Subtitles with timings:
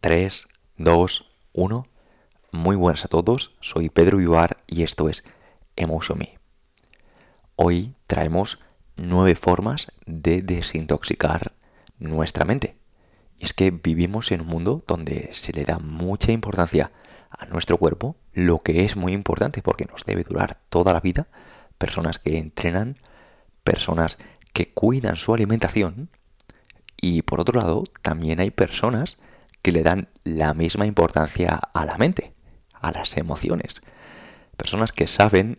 [0.00, 0.46] 3,
[0.76, 1.86] 2, 1.
[2.52, 5.24] Muy buenas a todos, soy Pedro Vivar y esto es
[5.74, 6.20] Emotion.
[7.56, 8.60] Hoy traemos
[8.94, 11.52] nueve formas de desintoxicar
[11.98, 12.74] nuestra mente.
[13.38, 16.92] Y es que vivimos en un mundo donde se le da mucha importancia
[17.30, 21.26] a nuestro cuerpo, lo que es muy importante porque nos debe durar toda la vida.
[21.76, 22.94] Personas que entrenan,
[23.64, 24.16] personas
[24.52, 26.08] que cuidan su alimentación.
[27.00, 29.18] Y por otro lado, también hay personas
[29.62, 32.32] que le dan la misma importancia a la mente,
[32.72, 33.82] a las emociones.
[34.56, 35.58] Personas que saben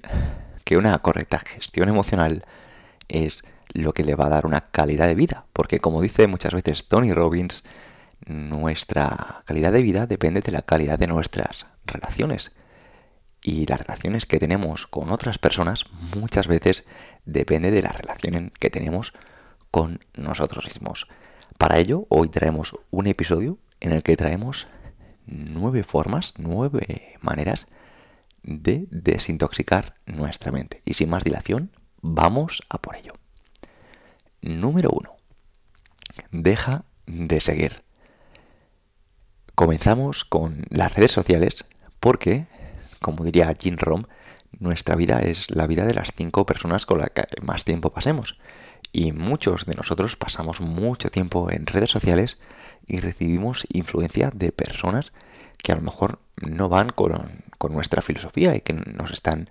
[0.64, 2.46] que una correcta gestión emocional
[3.08, 3.44] es
[3.74, 5.46] lo que le va a dar una calidad de vida.
[5.54, 7.64] Porque como dice muchas veces Tony Robbins,
[8.26, 12.56] nuestra calidad de vida depende de la calidad de nuestras relaciones.
[13.42, 15.86] Y las relaciones que tenemos con otras personas
[16.16, 16.86] muchas veces
[17.26, 19.14] depende de la relación que tenemos
[19.72, 21.08] con nosotros mismos.
[21.58, 24.68] Para ello, hoy traemos un episodio en el que traemos
[25.26, 27.68] nueve formas, nueve maneras
[28.44, 30.82] de desintoxicar nuestra mente.
[30.86, 31.72] Y sin más dilación,
[32.02, 33.14] vamos a por ello.
[34.42, 35.16] Número uno.
[36.32, 37.84] Deja de seguir.
[39.56, 41.66] Comenzamos con las redes sociales
[42.00, 42.48] porque,
[43.02, 44.04] como diría Jim Rom,
[44.58, 48.40] nuestra vida es la vida de las cinco personas con las que más tiempo pasemos.
[48.92, 52.38] Y muchos de nosotros pasamos mucho tiempo en redes sociales
[52.88, 55.12] y recibimos influencia de personas
[55.62, 59.50] que a lo mejor no van con, con nuestra filosofía y que nos están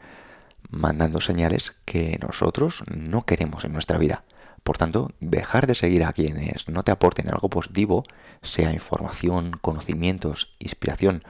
[0.70, 4.25] mandando señales que nosotros no queremos en nuestra vida.
[4.62, 8.05] Por tanto, dejar de seguir a quienes no te aporten algo positivo,
[8.42, 11.23] sea información, conocimientos, inspiración,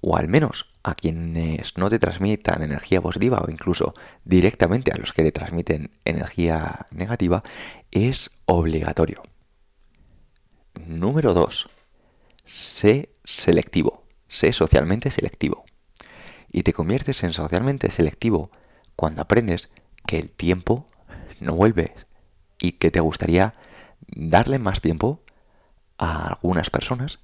[0.00, 3.94] o al menos a quienes no te transmitan energía positiva o incluso
[4.24, 7.42] directamente a los que te transmiten energía negativa,
[7.90, 9.22] es obligatorio.
[10.86, 11.68] Número 2.
[12.46, 14.04] Sé selectivo.
[14.28, 15.64] Sé socialmente selectivo.
[16.52, 18.50] Y te conviertes en socialmente selectivo
[18.96, 19.68] cuando aprendes
[20.06, 20.88] que el tiempo
[21.40, 21.94] no vuelve
[22.60, 23.54] y que te gustaría
[24.06, 25.22] darle más tiempo
[25.98, 27.18] a algunas personas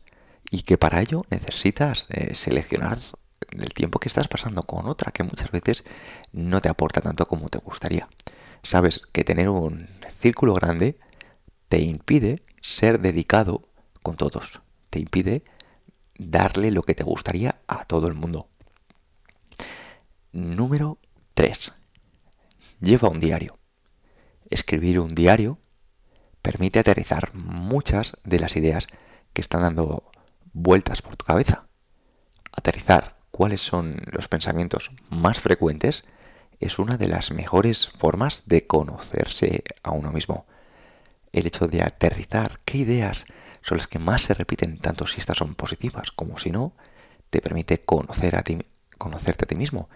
[0.50, 2.98] y que para ello necesitas eh, seleccionar
[3.50, 5.84] el tiempo que estás pasando con otra que muchas veces
[6.32, 8.08] no te aporta tanto como te gustaría.
[8.62, 10.98] Sabes que tener un círculo grande
[11.68, 13.68] te impide ser dedicado
[14.02, 14.60] con todos.
[14.90, 15.44] Te impide
[16.18, 18.48] darle lo que te gustaría a todo el mundo.
[20.32, 20.98] Número
[21.34, 21.72] 3.
[22.80, 23.58] Lleva un diario.
[24.50, 25.58] Escribir un diario
[26.42, 28.86] permite aterrizar muchas de las ideas
[29.32, 30.10] que están dando
[30.52, 31.66] vueltas por tu cabeza.
[32.52, 36.04] Aterrizar cuáles son los pensamientos más frecuentes
[36.60, 40.46] es una de las mejores formas de conocerse a uno mismo
[41.32, 43.24] el hecho de aterrizar qué ideas
[43.60, 46.76] son las que más se repiten, tanto si estas son positivas como si no,
[47.28, 48.58] te permite conocer a ti,
[48.98, 49.88] conocerte a ti mismo.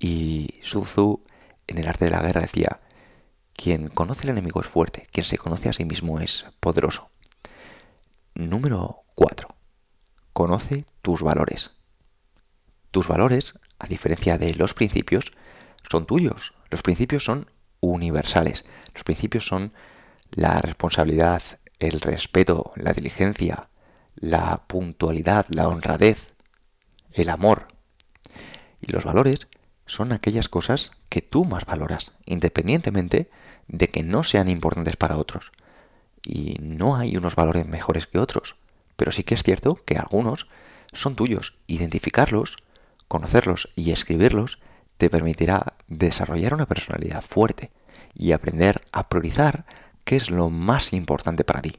[0.00, 1.22] Y Sun Tzu,
[1.68, 2.80] en el arte de la guerra, decía,
[3.52, 7.10] quien conoce al enemigo es fuerte, quien se conoce a sí mismo es poderoso.
[8.34, 9.46] Número 4.
[10.32, 11.81] Conoce tus valores.
[12.92, 15.32] Tus valores, a diferencia de los principios,
[15.90, 16.54] son tuyos.
[16.70, 18.64] Los principios son universales.
[18.94, 19.72] Los principios son
[20.30, 21.42] la responsabilidad,
[21.78, 23.68] el respeto, la diligencia,
[24.14, 26.34] la puntualidad, la honradez,
[27.12, 27.68] el amor.
[28.80, 29.48] Y los valores
[29.86, 33.30] son aquellas cosas que tú más valoras, independientemente
[33.68, 35.52] de que no sean importantes para otros.
[36.24, 38.56] Y no hay unos valores mejores que otros,
[38.96, 40.46] pero sí que es cierto que algunos
[40.92, 41.54] son tuyos.
[41.66, 42.56] Identificarlos,
[43.12, 44.58] conocerlos y escribirlos
[44.96, 47.70] te permitirá desarrollar una personalidad fuerte
[48.14, 49.66] y aprender a priorizar
[50.04, 51.76] qué es lo más importante para ti.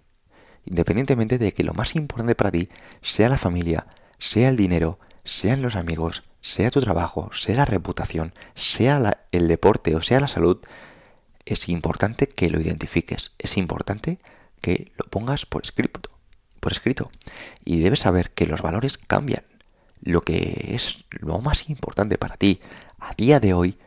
[0.64, 2.70] Independientemente de que lo más importante para ti
[3.02, 3.88] sea la familia,
[4.20, 9.96] sea el dinero, sean los amigos, sea tu trabajo, sea la reputación, sea el deporte
[9.96, 10.60] o sea la salud,
[11.46, 14.20] es importante que lo identifiques, es importante
[14.62, 16.12] que lo pongas por escrito,
[16.60, 17.10] por escrito.
[17.66, 19.44] Y debes saber que los valores cambian.
[20.06, 22.60] Lo que es lo más importante para ti
[23.00, 23.78] a día de hoy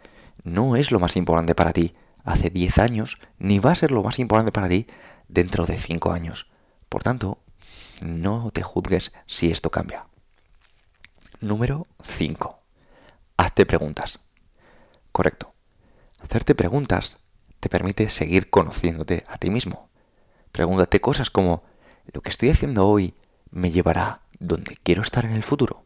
[0.44, 1.92] no es lo más importante para ti
[2.24, 4.86] hace 10 años, ni va a ser lo más importante para ti
[5.28, 6.46] dentro de 5 años.
[6.88, 7.38] Por tanto,
[8.02, 10.06] no te juzgues si esto cambia.
[11.40, 12.62] Número 5.
[13.36, 14.18] Hazte preguntas.
[15.12, 15.54] Correcto.
[16.20, 17.18] Hacerte preguntas
[17.60, 19.90] te permite seguir conociéndote a ti mismo.
[20.50, 21.62] Pregúntate cosas como,
[22.10, 23.14] ¿lo que estoy haciendo hoy
[23.50, 25.84] me llevará donde quiero estar en el futuro?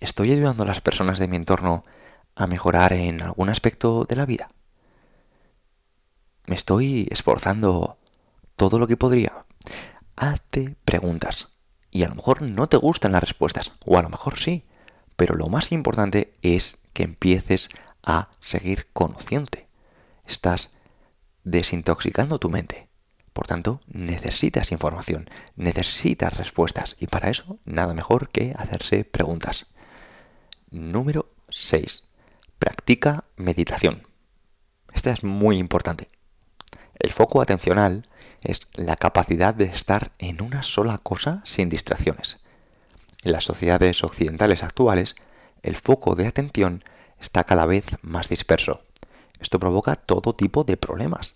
[0.00, 1.82] ¿Estoy ayudando a las personas de mi entorno
[2.34, 4.48] a mejorar en algún aspecto de la vida?
[6.46, 7.98] ¿Me estoy esforzando
[8.56, 9.44] todo lo que podría?
[10.16, 11.48] Hazte preguntas.
[11.92, 14.64] y a lo mejor no te gustan las respuestas, o a lo mejor sí,
[15.16, 17.68] pero lo más importante es que empieces
[18.02, 19.68] a seguir conociéndote.
[20.24, 20.70] Estás
[21.42, 22.89] desintoxicando tu mente.
[23.32, 29.66] Por tanto, necesitas información, necesitas respuestas y para eso nada mejor que hacerse preguntas.
[30.70, 32.04] Número 6.
[32.58, 34.06] Practica meditación.
[34.92, 36.08] Esta es muy importante.
[36.98, 38.06] El foco atencional
[38.42, 42.38] es la capacidad de estar en una sola cosa sin distracciones.
[43.22, 45.14] En las sociedades occidentales actuales,
[45.62, 46.82] el foco de atención
[47.20, 48.82] está cada vez más disperso.
[49.40, 51.34] Esto provoca todo tipo de problemas.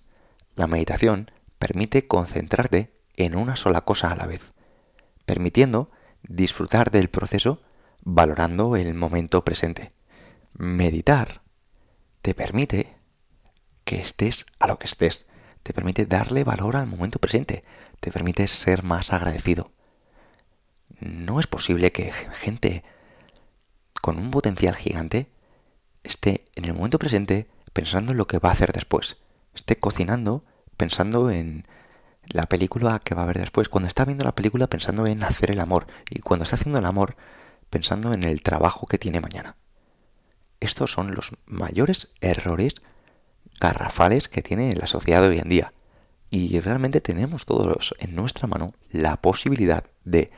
[0.57, 1.31] La meditación
[1.65, 4.53] permite concentrarte en una sola cosa a la vez,
[5.25, 5.91] permitiendo
[6.23, 7.63] disfrutar del proceso
[8.03, 9.91] valorando el momento presente.
[10.53, 11.41] Meditar
[12.21, 12.99] te permite
[13.87, 15.27] que estés a lo que estés,
[15.63, 17.65] te permite darle valor al momento presente,
[17.99, 19.73] te permite ser más agradecido.
[21.01, 22.85] No es posible que gente
[24.03, 25.31] con un potencial gigante
[26.03, 29.17] esté en el momento presente pensando en lo que va a hacer después,
[29.55, 30.45] esté cocinando
[30.77, 31.65] pensando en
[32.29, 35.51] la película que va a ver después, cuando está viendo la película pensando en hacer
[35.51, 37.17] el amor y cuando está haciendo el amor
[37.71, 39.57] pensando en el trabajo que tiene mañana.
[40.61, 42.75] Estos son los mayores errores
[43.61, 45.73] garrafales que tiene la sociedad hoy en día.
[46.31, 50.31] Y realmente tenemos todos en nuestra mano la posibilidad de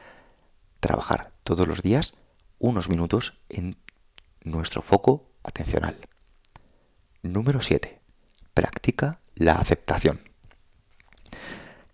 [0.80, 2.14] trabajar todos los días
[2.58, 3.76] unos minutos en
[4.42, 5.96] nuestro foco atencional.
[7.22, 8.00] Número 7.
[8.52, 10.20] Practica la aceptación.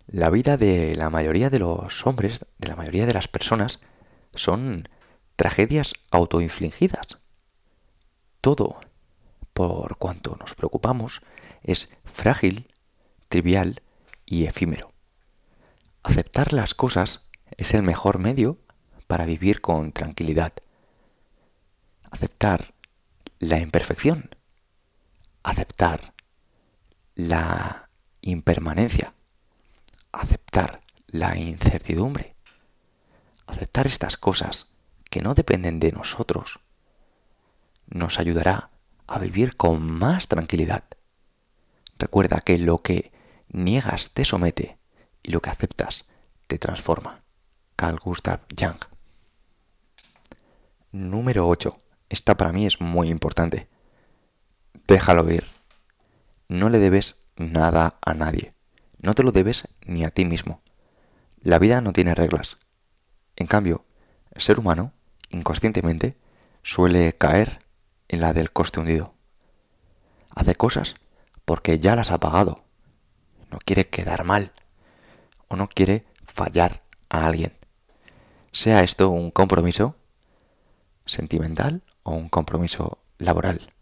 [0.07, 3.79] La vida de la mayoría de los hombres, de la mayoría de las personas,
[4.33, 4.87] son
[5.35, 7.19] tragedias autoinfligidas.
[8.41, 8.79] Todo,
[9.53, 11.21] por cuanto nos preocupamos,
[11.61, 12.67] es frágil,
[13.27, 13.81] trivial
[14.25, 14.91] y efímero.
[16.03, 18.57] Aceptar las cosas es el mejor medio
[19.07, 20.53] para vivir con tranquilidad.
[22.11, 22.73] Aceptar
[23.39, 24.29] la imperfección.
[25.43, 26.12] Aceptar
[27.15, 27.89] la
[28.21, 29.13] impermanencia.
[30.11, 32.35] Aceptar la incertidumbre.
[33.45, 34.67] Aceptar estas cosas
[35.09, 36.59] que no dependen de nosotros
[37.87, 38.71] nos ayudará
[39.07, 40.83] a vivir con más tranquilidad.
[41.99, 43.11] Recuerda que lo que
[43.49, 44.77] niegas te somete
[45.21, 46.05] y lo que aceptas
[46.47, 47.23] te transforma.
[47.75, 48.79] Carl Gustav Jung.
[50.91, 51.77] Número 8.
[52.09, 53.67] Esta para mí es muy importante.
[54.87, 55.52] Déjalo ir.
[56.53, 58.53] No le debes nada a nadie.
[58.99, 60.61] No te lo debes ni a ti mismo.
[61.41, 62.57] La vida no tiene reglas.
[63.35, 63.85] En cambio,
[64.29, 64.93] el ser humano,
[65.31, 66.15] inconscientemente,
[66.61, 67.65] suele caer
[68.07, 69.15] en la del coste hundido.
[70.29, 70.93] Hace cosas
[71.43, 72.63] porque ya las ha pagado.
[73.49, 74.51] No quiere quedar mal.
[75.47, 77.53] O no quiere fallar a alguien.
[78.51, 79.95] Sea esto un compromiso
[81.07, 83.73] sentimental o un compromiso laboral.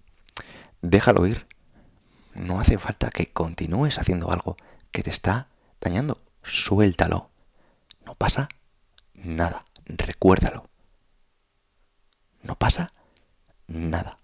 [0.81, 1.50] Déjalo ir.
[2.33, 4.57] No hace falta que continúes haciendo algo
[4.91, 5.47] que te está
[5.79, 6.21] dañando.
[6.43, 7.29] Suéltalo.
[8.05, 8.49] No pasa
[9.13, 9.65] nada.
[9.85, 10.69] Recuérdalo.
[12.43, 12.91] No pasa
[13.67, 14.17] nada.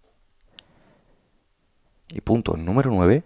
[2.10, 3.24] Y punto número 9.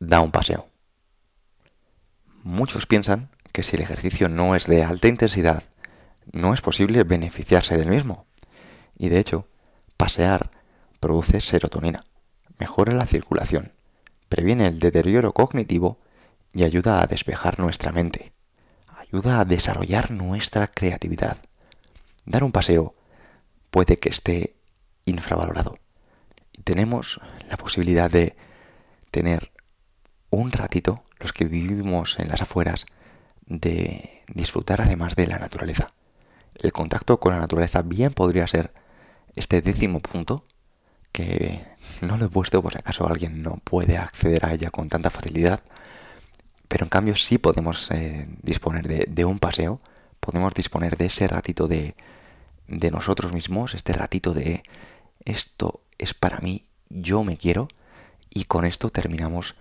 [0.00, 0.68] Da un paseo.
[2.42, 5.64] Muchos piensan que si el ejercicio no es de alta intensidad,
[6.32, 8.26] no es posible beneficiarse del mismo.
[8.96, 9.46] Y de hecho,
[9.96, 10.50] pasear
[11.00, 12.04] produce serotonina,
[12.58, 13.72] mejora la circulación,
[14.28, 15.98] previene el deterioro cognitivo
[16.52, 18.32] y ayuda a despejar nuestra mente,
[18.96, 21.38] ayuda a desarrollar nuestra creatividad.
[22.24, 22.94] Dar un paseo
[23.70, 24.54] puede que esté
[25.04, 25.78] infravalorado.
[26.52, 28.36] Y tenemos la posibilidad de
[29.10, 29.50] tener
[30.30, 32.86] un ratito, los que vivimos en las afueras,
[33.46, 35.90] de disfrutar además de la naturaleza.
[36.54, 38.72] El contacto con la naturaleza bien podría ser
[39.36, 40.44] este décimo punto,
[41.12, 41.64] que
[42.02, 45.10] no lo he puesto por si acaso alguien no puede acceder a ella con tanta
[45.10, 45.62] facilidad,
[46.68, 49.80] pero en cambio sí podemos eh, disponer de, un paseo,
[50.20, 51.94] podemos disponer de ese ratito de,
[52.66, 54.62] de nosotros mismos, este ratito de
[55.24, 57.68] esto es para mí, yo me quiero,
[58.30, 59.54] y con esto terminamos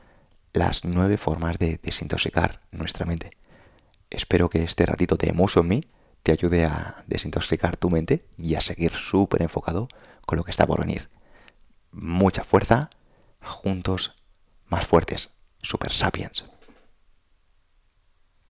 [0.54, 3.32] las nueve formas de desintoxicar nuestra mente.
[4.10, 5.86] Espero que este ratito de Emotion en
[6.24, 9.88] te ayude a desintoxicar tu mente y a seguir súper enfocado
[10.26, 11.10] con lo que está por venir.
[12.00, 12.92] Mucha fuerza,
[13.42, 14.14] juntos
[14.68, 16.46] más fuertes, super sapiens.